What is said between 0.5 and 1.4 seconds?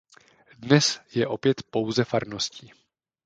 Dnes je